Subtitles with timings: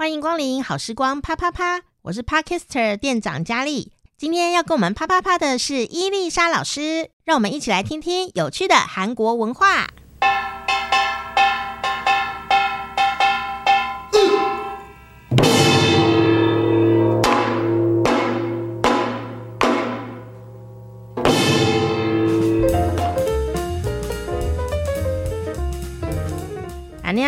[0.00, 3.92] 欢迎光临好时光啪啪啪，我是 Parkister 店长佳丽。
[4.16, 9.89] 今天要跟我们啪啪啪的是伊丽莎老师，让我们一起来听听有趣的韩国文化。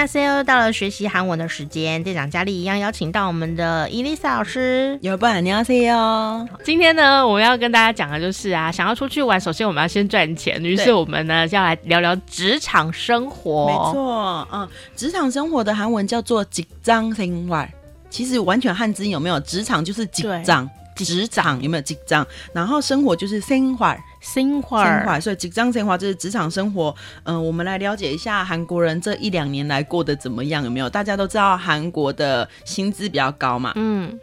[0.02, 4.98] 那 C O 到了学习韩文的时间，店长佳丽一样邀请到我们的伊丽莎老师。
[5.00, 10.60] 有好你好 C O，今天呢，我们要跟大家讲的就是啊，想要出去玩，首先我们要先赚钱。
[10.64, 13.68] 于是我们呢，要来聊聊职场生活。
[13.68, 17.64] 没错，嗯，职场生活的韩文叫做紧张生活。
[18.10, 19.38] 其实完全汉字有没有？
[19.38, 22.26] 职场就是紧张，职场有没有紧张？
[22.52, 23.96] 然后生活就是生活。
[24.22, 25.20] 生活，生活。
[25.20, 26.94] 所以职场生活就是职场生活。
[27.24, 30.64] 嗯、呃，我们来了解一下韩国人这一两年来过得怎么样？
[30.64, 30.88] 有没有？
[30.88, 33.72] 大家都知道韩国的薪资比较高嘛。
[33.74, 34.18] 嗯。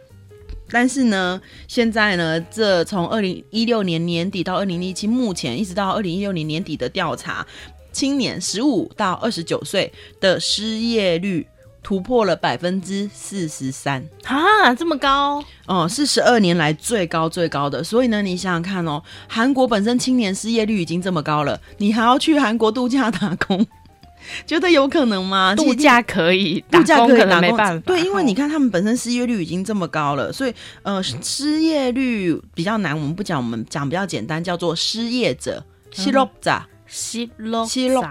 [0.72, 7.46] 但是呢，现在呢，这从二零一六年年底到二零一七，目前一直到二零一六年年底的调查，
[7.92, 11.46] 青年十五到二十九岁的失业率。
[11.82, 17.82] 突破了百分之四十三啊，这么高哦，是十二年来最高最高的。
[17.82, 23.66] 所以呢，你想想看哦，韩国本身青年失业率已经这么高了，你还要去韩国度假打工，
[24.46, 25.54] 觉得有可能吗？
[25.56, 27.86] 度假可以，度假可以，打工没办法。
[27.86, 36.62] 对，因为你看他们本身失业率已经这么高了，所以呃，失业率比较难，我们不讲，我们讲比较简单，叫做失业者，失业者。
[36.90, 37.64] 西喽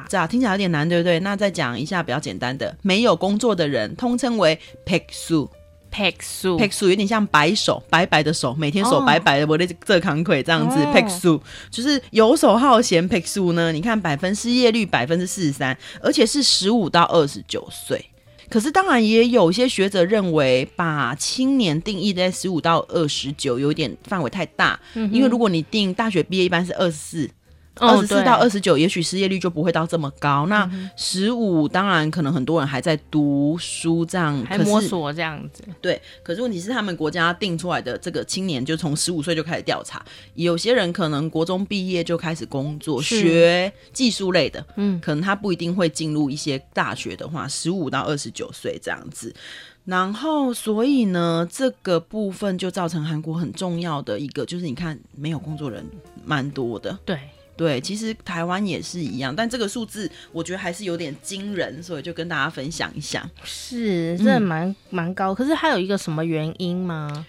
[0.07, 1.19] 咋听起来有点难对不对？
[1.19, 5.49] 那再讲一下比较简单的没有工作的人通称为 pick 树
[5.91, 13.71] pick 树 pick 树有点像白手白白的手每天手白白的我的这扛腿这样子 pick 树就是游手好闲 pick 树呢？
[13.71, 18.05] 你看百分失业率百分之四十三而且是十五到二十九岁。
[18.49, 27.29] 可是当然也有些学者认为把青年定义在十五到二十九有点范围太大嗯因为如果你定大学毕业一般是二十四
[27.79, 30.45] 二十四到二十九，也许失业率就不会到这么高。
[30.45, 35.63] 嗯、那十五，当然可能很多人还在读书，这样还摸索这样子。
[35.81, 40.03] 对，可是问题是他们国家定出来的这个青年，就从十五岁就开始调查。
[40.35, 49.33] 有些人可能国中毕业就开始工作，学技术类的，嗯，可能他不一定会进入一些大学的话，十五到二十九岁这样子。
[49.85, 55.83] 然后，所以呢，这个部分就造成韩国很重要的一个，就是你看没有工作人
[56.23, 57.17] 蛮多的，对。
[57.59, 63.29] 对，其实台湾也是一样，但这个数字我觉得还是有点惊人，所以就跟大家分享一下。
[63.43, 65.35] 是，真的蛮、嗯、蛮高。
[65.35, 67.25] 可是它有一个什么原因吗？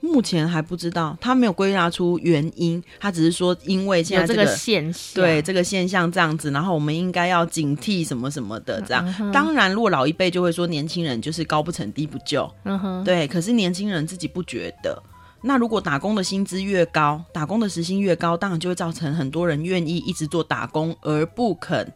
[0.00, 9.14] 目前还不知道，他没有归纳出原因，他只是说因为现在、这个、现象，对这个现象这样子，然后我们应该要警惕什么什么的这样。
[9.18, 13.26] 嗯、当然，如果老一辈就会说年轻人就是高不成低不就，嗯哼，对。
[13.28, 15.02] 可是年轻人自己不觉得。
[15.42, 21.92] 那如果打工的薪资越高，打工的时薪越高，当然就会造成很多人愿意一直做打工而不肯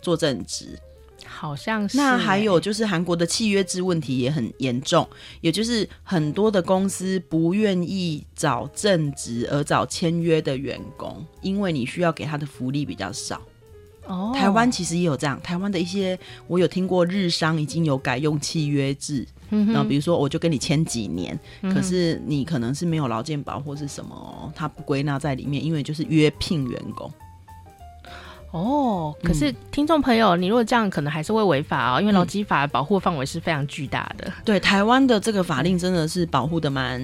[0.00, 0.78] 做正职。
[1.26, 1.96] 好像是。
[1.96, 5.06] 那还有就是韩国的契约制问题也很严重，
[5.40, 13.42] 也就是很多的公司不愿意找正职而找签约的员工，因为你需要给他的福利比较少。
[14.06, 19.26] 哦，台湾其实也有这样，台湾的一些我有听过日商已经有改用契约制。
[19.50, 27.08] 嗯，然后比如说，我就跟你签几年，嗯，可是你可能是没有劳健保或是什么，他不归纳在里面，因为就是约聘员工。
[28.52, 34.32] 哦，可是听众朋友，嗯，你如果这样，可能还是会违法哦，因为劳基法保护范围是非常巨大的。
[34.44, 37.00] 对，台湾的这个法令真的是保护的蛮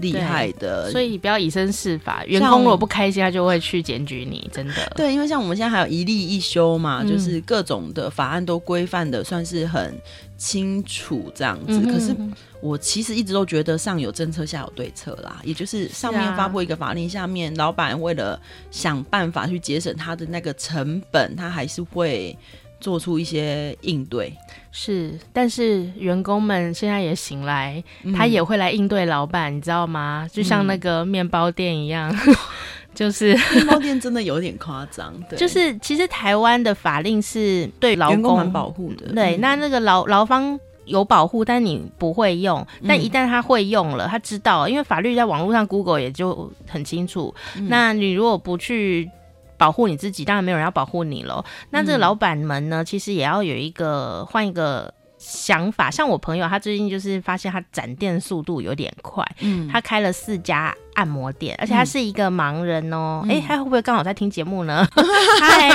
[0.00, 2.24] 厉害的，所以不要以身试法。
[2.26, 4.74] 员工如果不开心，他就会去检举你，真的。
[4.96, 9.94] 对，因为像我们现在还有一例一休嘛，嗯，就是各种的法案都规范的算是很
[10.36, 11.92] 清楚这样子，嗯。
[11.92, 12.16] 可是
[12.60, 22.36] 我其实一直都觉得上有政策下有对策啦，也就是上面发布一个法令，下面老板为了想办法去节省他的那个成本，他还是会
[22.80, 24.32] 做出一些应对。
[24.72, 27.82] 是，但是员工们现在也醒来，
[28.14, 30.28] 他也会来应对老板，你知道吗？
[30.30, 32.34] 就像那个面包店一样，嗯、
[32.96, 35.14] 就是面包店真的有点夸张。
[35.30, 40.58] 对，就是其实台湾的法令是对劳工蛮保护的，对，那那个劳劳方。
[40.86, 42.64] 有保护，但你不会用。
[42.86, 47.34] 但一旦他会用了，嗯、他知道，因为法律在网络上，Google 也就很清楚。
[47.56, 49.10] 嗯、那你如果不去
[49.56, 51.44] 保护你自己，当然没有人要保护你了。
[51.70, 55.90] 那这个老板们呢，其实也要有一个换一个想法。
[55.90, 63.22] 像我朋友，他最近就是发现他展店速度有点快，嗯，他开了四家按摩店，而且他是一个盲人哦。
[63.28, 64.86] 哎、嗯，他会不会刚好在听节目呢？
[65.40, 65.70] 嗨，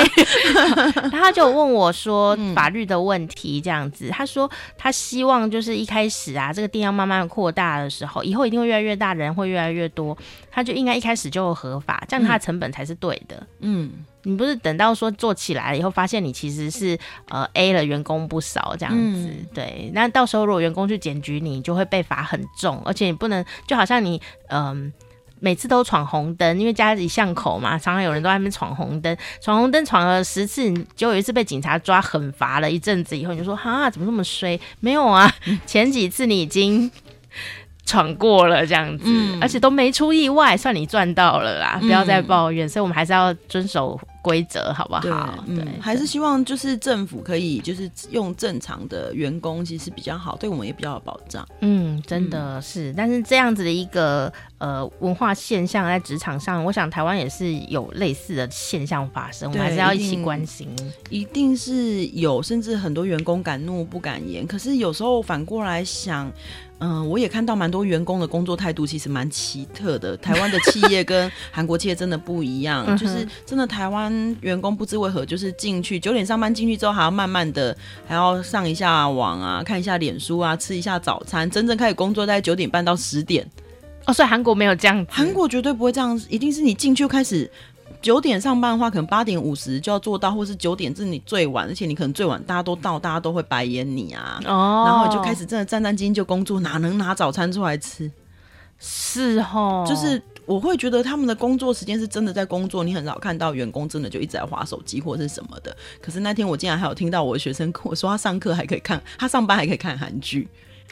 [1.12, 4.10] 他就问我说法律的问题这样子。
[4.10, 10.18] 他说他希望就是一开始啊，这个店要慢慢扩大的时候，以后一定会越来越大，人会越来越多，
[10.50, 13.46] 他就应该一开始就合法，这样他的成本才是对的。
[13.60, 13.92] 嗯。
[14.24, 16.96] 你不是等到说做起来了以后，发现你其实是
[17.30, 19.90] 呃 A 了员工不少这样子，嗯、对。
[19.96, 25.08] 那到时候如果员工去检举你，就会被罚很重，而且你不能就好像你嗯、呃、
[25.42, 34.58] 每次都闯红灯，因为家里巷口嘛，常常有人都在那边闯红灯，闯红灯闯了十次，你就有一次被警察抓，很罚了一阵子以后，你就说哈怎么这么衰？
[34.80, 35.30] 没有啊，
[35.66, 36.90] 前几次你已经。
[37.84, 41.78] 闯过了这样子，嗯、而且都没出意外，算你赚到了啦！
[41.82, 45.44] 不要再抱怨，嗯、所以我们还是要遵守规则，好不好？
[45.48, 51.46] 对，还是希望就是政府可以就是用正常的员工，其实比较好，对我们也比较有保障。
[51.62, 54.32] 嗯，真的是，嗯、但是这样子的一个
[54.62, 60.70] 呃文化现象在职场上，我想台湾也是有类似的现象发生，我们还是要一起关心。
[61.10, 66.32] 一定是有，甚至很多员工敢怒不敢言，可是有时候反过来想。
[66.84, 70.18] 嗯，我也看到蛮多员工的工作态度其实蛮奇特的。
[70.18, 74.12] 台湾的企业跟韩国企业真的不一样，就是真的台湾
[74.42, 77.78] 员工不知为何就是进去九点上班进去之后还要慢慢的
[78.08, 83.48] 还要上一下网啊，看一下脸书啊，吃一下早餐，真正开始工作在九点半到十点。
[84.06, 87.50] 哦，所以韩国没有这样，韩国绝对不会这样，一定是你进去开始。
[88.02, 94.42] 九点上班的话，可能八点五十就要做到，或是九点是你最晚，而且你可能最晚大家都到，大家都会白眼你啊。
[94.46, 98.12] 哦，然后你就开始真的战战兢兢就工作，哪能拿早餐出来吃？
[98.80, 105.78] 是哦，就是我会觉得他们的工作时间是真的在工作，你很少看到员工真的就一直在划手机或者是什么的。
[106.02, 110.48] 可是那天我竟然还有听到我的学生跟我说，他上课还可以看，他上班还可以看韩剧。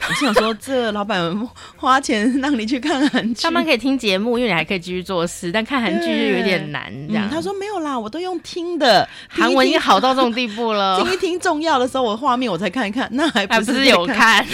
[0.08, 6.92] 我是想说， 这老板花钱让你去看韩剧，他们可以听节目，因为你还可以继续做事，但看韩剧就有点难。
[7.08, 11.00] 这样、嗯，他说没有啦，我都用听的，韩文已经好到这种地步了。
[11.04, 14.44] 听一听重要的时候，我画面我才看一看，那还不是，还不是有看。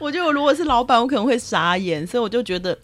[0.00, 2.76] 我觉得我如果是老板，我可能会傻眼，所以我就觉得，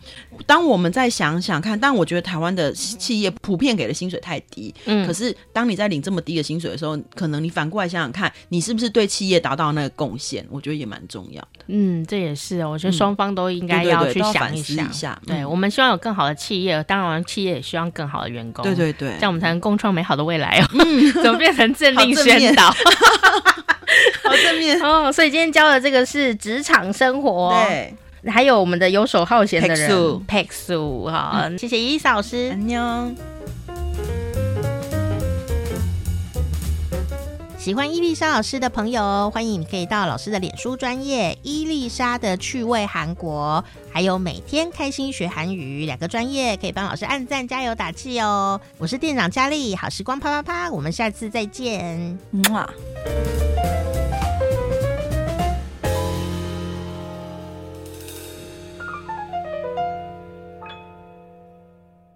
[0.46, 10.46] 当我们再想想看，但我觉得台湾的企业普遍给的薪水太低，嗯，可是当你在领这么低的薪水的时候，可能你反过来想想看，你是不是对企业达到那个贡献？
[10.50, 11.48] 我觉得也蛮重要的。
[11.68, 14.88] 嗯，这也是，我觉得双方都应该要去想一想。
[14.88, 18.62] 一下，对，我们希望有更好的企业，当然企业也希望更好的员工。
[18.62, 20.68] 对对对，这样我们才能共创美好的未来哦。
[20.74, 22.70] 嗯， 怎么变成政令宣导？
[24.26, 24.80] 好正面。
[24.80, 27.94] 哦，所以今天教的这个是职场生活，对，
[28.30, 32.56] 还有我们的游手好闲的人，佩书哈，谢谢伊丽莎老师。
[37.58, 48.60] 喜欢伊丽莎老师的朋友，欢迎你可以到老师的脸书专业伊丽莎的趣味韩国，还有每天开心学韩语两个专业，可以帮老师按赞加油打气哦。
[48.78, 52.70] 我是店长佳丽，好时光啪啪啪，我们下次再见，么